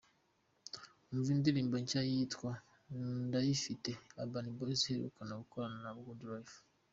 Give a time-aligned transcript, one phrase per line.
[1.11, 2.51] Umva indirimbo nshya yitwa
[3.27, 6.57] "Ndayifite"Urban Boyz baheruka gukorana na Goodlyfe:.